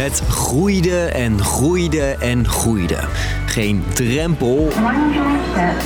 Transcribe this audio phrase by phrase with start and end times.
[0.00, 2.98] Het groeide en groeide en groeide.
[3.46, 4.68] Geen drempel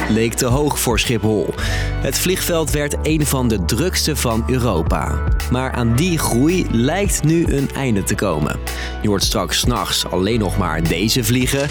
[0.09, 1.55] leek te hoog voor Schiphol.
[2.03, 5.19] Het vliegveld werd een van de drukste van Europa.
[5.51, 8.61] Maar aan die groei lijkt nu een einde te komen.
[9.03, 11.69] Je hoort straks s'nachts alleen nog maar deze vliegen.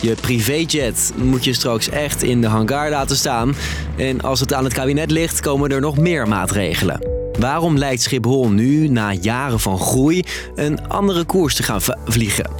[0.00, 3.54] Je privéjet moet je straks echt in de hangar laten staan.
[3.96, 7.11] En als het aan het kabinet ligt, komen er nog meer maatregelen.
[7.38, 10.24] Waarom lijkt Schiphol nu, na jaren van groei,
[10.54, 12.50] een andere koers te gaan vliegen?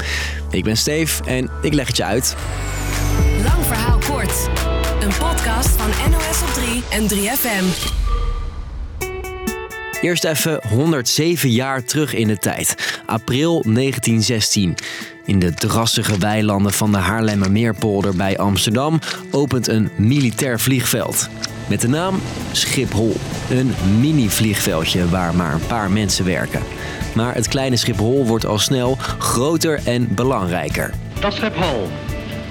[0.51, 2.37] Ik ben Steef en ik leg het je uit.
[3.43, 4.49] Lang verhaal kort.
[5.01, 7.93] Een podcast van NOS op 3 en 3FM.
[10.03, 13.01] Eerst even 107 jaar terug in de tijd.
[13.07, 14.75] April 1916.
[15.25, 18.99] In de drassige weilanden van de Haarlemmermeerpolder bij Amsterdam
[19.31, 21.29] opent een militair vliegveld.
[21.69, 22.21] Met de naam
[22.53, 23.17] Schiphol.
[23.51, 26.63] Een mini-vliegveldje waar maar een paar mensen werken.
[27.15, 30.95] Maar het kleine Schiphol wordt al snel groter en belangrijker.
[31.21, 31.89] Dat Schiphol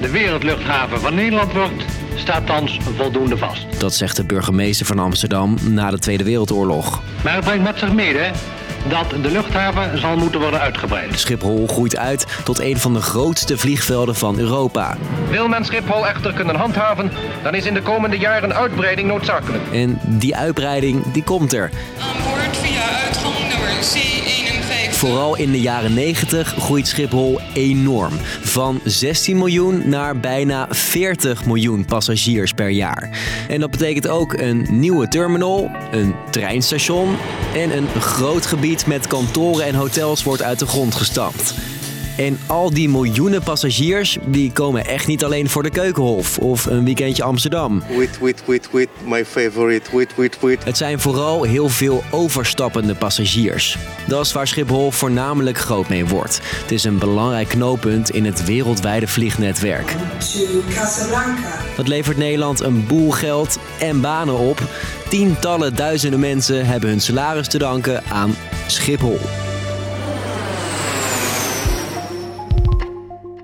[0.01, 1.83] de wereldluchthaven van Nederland wordt,
[2.15, 3.79] staat thans voldoende vast.
[3.79, 7.01] Dat zegt de burgemeester van Amsterdam na de Tweede Wereldoorlog.
[7.23, 8.31] Maar het brengt met zich mede
[8.87, 11.19] dat de luchthaven zal moeten worden uitgebreid.
[11.19, 14.97] Schiphol groeit uit tot een van de grootste vliegvelden van Europa.
[15.29, 17.11] Wil men Schiphol echter kunnen handhaven,
[17.43, 19.63] dan is in de komende jaren uitbreiding noodzakelijk.
[19.71, 21.71] En die uitbreiding die komt er.
[21.99, 24.91] Aan boord via uitgang nummer C51.
[24.91, 28.13] Vooral in de jaren 90 groeit Schiphol enorm.
[28.51, 33.09] Van 16 miljoen naar bijna 40 miljoen passagiers per jaar.
[33.47, 37.15] En dat betekent ook een nieuwe terminal, een treinstation
[37.55, 41.53] en een groot gebied met kantoren en hotels wordt uit de grond gestampt.
[42.17, 46.83] En al die miljoenen passagiers, die komen echt niet alleen voor de Keukenhof of een
[46.83, 47.83] weekendje Amsterdam.
[47.95, 50.63] Wait, wait, wait, wait, my favorite, wait, wait, wait.
[50.63, 53.77] Het zijn vooral heel veel overstappende passagiers.
[54.07, 56.39] Dat is waar Schiphol voornamelijk groot mee wordt.
[56.61, 59.95] Het is een belangrijk knooppunt in het wereldwijde vliegnetwerk.
[61.75, 64.61] Dat levert Nederland een boel geld en banen op.
[65.09, 68.35] Tientallen duizenden mensen hebben hun salaris te danken aan
[68.67, 69.19] Schiphol.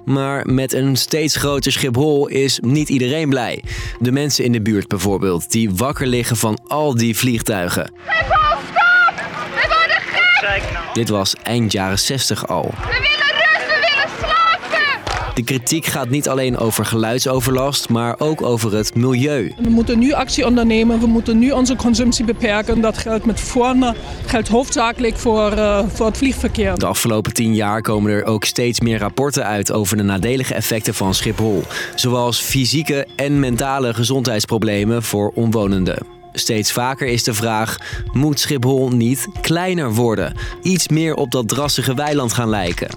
[0.08, 3.64] Maar met een steeds groter Schiphol is niet iedereen blij.
[4.00, 7.92] De mensen in de buurt bijvoorbeeld, die wakker liggen van al die vliegtuigen.
[8.06, 9.16] Schiphol, stop!
[9.54, 10.94] We worden gek!
[10.94, 12.64] Dit was eind jaren 60 al.
[12.64, 15.27] We willen rust, we willen slapen!
[15.38, 19.54] De kritiek gaat niet alleen over geluidsoverlast, maar ook over het milieu.
[19.62, 22.82] We moeten nu actie ondernemen, we moeten nu onze consumptie beperken.
[22.82, 23.96] Dat geldt met vorne,
[24.26, 26.78] geldt hoofdzakelijk voor, uh, voor het vliegverkeer.
[26.78, 30.94] De afgelopen tien jaar komen er ook steeds meer rapporten uit over de nadelige effecten
[30.94, 31.64] van Schiphol.
[31.96, 36.06] Zoals fysieke en mentale gezondheidsproblemen voor omwonenden.
[36.34, 37.78] Steeds vaker is de vraag:
[38.12, 40.34] moet Schiphol niet kleiner worden?
[40.62, 42.90] Iets meer op dat drassige weiland gaan lijken.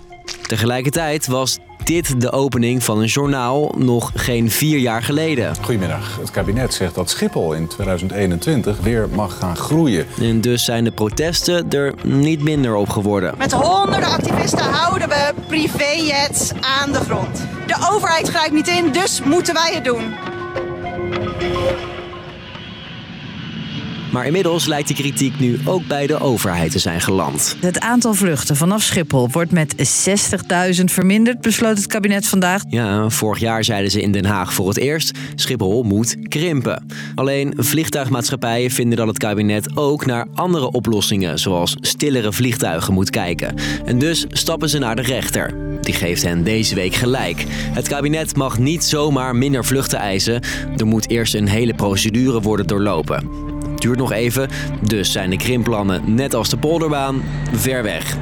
[0.46, 5.54] Tegelijkertijd was dit de opening van een journaal nog geen vier jaar geleden.
[5.60, 6.16] Goedemiddag.
[6.20, 10.06] Het kabinet zegt dat Schiphol in 2021 weer mag gaan groeien.
[10.20, 13.34] En dus zijn de protesten er niet minder op geworden.
[13.38, 17.46] Met honderden activisten houden we privéjets aan de grond.
[17.66, 20.14] De overheid grijpt niet in, dus moeten wij het doen.
[24.12, 27.56] Maar inmiddels lijkt de kritiek nu ook bij de overheid te zijn geland.
[27.60, 32.62] Het aantal vluchten vanaf Schiphol wordt met 60.000 verminderd, besloot het kabinet vandaag.
[32.68, 36.86] Ja, vorig jaar zeiden ze in Den Haag voor het eerst: Schiphol moet krimpen.
[37.14, 43.54] Alleen vliegtuigmaatschappijen vinden dat het kabinet ook naar andere oplossingen, zoals stillere vliegtuigen, moet kijken.
[43.84, 45.54] En dus stappen ze naar de rechter.
[45.80, 47.44] Die geeft hen deze week gelijk.
[47.50, 50.42] Het kabinet mag niet zomaar minder vluchten eisen.
[50.76, 53.49] Er moet eerst een hele procedure worden doorlopen.
[53.80, 54.48] Duurt nog even,
[54.82, 58.16] dus zijn de krimpplannen net als de polderbaan ver weg.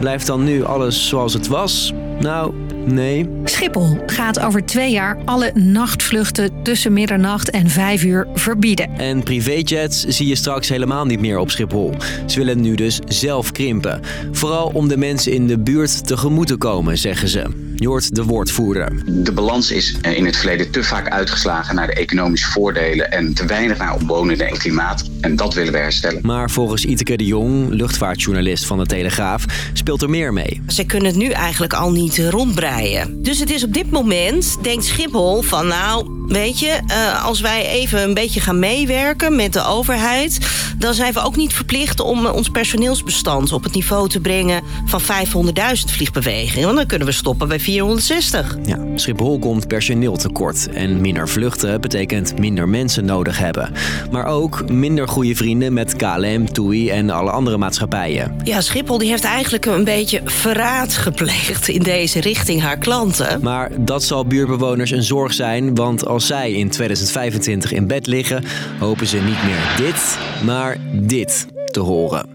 [0.00, 1.92] Blijft dan nu alles zoals het was?
[2.20, 2.54] Nou,
[2.84, 3.28] nee.
[3.44, 8.90] Schiphol gaat over twee jaar alle nachtvluchten tussen middernacht en vijf uur verbieden.
[8.98, 11.94] En privéjets zie je straks helemaal niet meer op Schiphol.
[12.26, 14.00] Ze willen nu dus zelf krimpen.
[14.32, 17.71] Vooral om de mensen in de buurt tegemoet te komen, zeggen ze.
[17.82, 18.92] De woordvoerder.
[19.06, 23.46] De balans is in het verleden te vaak uitgeslagen naar de economische voordelen en te
[23.46, 25.10] weinig naar omwonenden en klimaat.
[25.20, 26.20] En dat willen we herstellen.
[26.22, 30.62] Maar volgens Iteke de Jong, luchtvaartjournalist van de Telegraaf, speelt er meer mee.
[30.66, 33.22] Ze kunnen het nu eigenlijk al niet rondbreien.
[33.22, 37.66] Dus het is op dit moment, denkt Schiphol, van nou, weet je, uh, als wij
[37.66, 40.38] even een beetje gaan meewerken met de overheid,
[40.78, 45.00] dan zijn we ook niet verplicht om ons personeelsbestand op het niveau te brengen van
[45.00, 45.04] 500.000
[45.86, 46.64] vliegbewegingen.
[46.64, 48.56] Want dan kunnen we stoppen bij 460.
[48.64, 50.68] Ja, Schiphol komt personeel tekort.
[50.68, 53.72] En minder vluchten betekent minder mensen nodig hebben.
[54.10, 58.36] Maar ook minder goede vrienden met KLM, TUI en alle andere maatschappijen.
[58.44, 63.40] Ja, Schiphol die heeft eigenlijk een beetje verraad gepleegd in deze richting haar klanten.
[63.42, 68.44] Maar dat zal buurbewoners een zorg zijn, want als zij in 2025 in bed liggen,
[68.78, 72.28] hopen ze niet meer dit, maar dit te horen.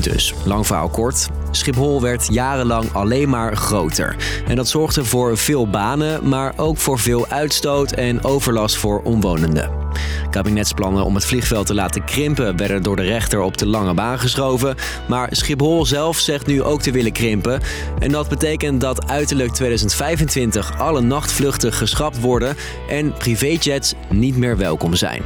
[0.00, 1.28] Dus, lang verhaal kort.
[1.50, 4.16] Schiphol werd jarenlang alleen maar groter.
[4.46, 9.81] En dat zorgde voor veel banen, maar ook voor veel uitstoot en overlast voor omwonenden.
[10.30, 14.18] Kabinetsplannen om het vliegveld te laten krimpen werden door de rechter op de lange baan
[14.18, 14.74] geschoven.
[15.08, 17.60] Maar Schiphol zelf zegt nu ook te willen krimpen.
[17.98, 22.56] En dat betekent dat uiterlijk 2025 alle nachtvluchten geschrapt worden
[22.88, 25.22] en privéjets niet meer welkom zijn.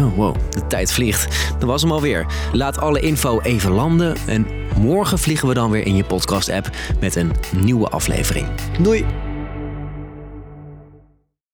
[0.00, 1.52] Oh wow, de tijd vliegt.
[1.58, 2.26] Dat was hem alweer.
[2.52, 4.46] Laat alle info even landen en
[4.76, 8.46] morgen vliegen we dan weer in je podcast-app met een nieuwe aflevering.
[8.80, 9.27] Doei!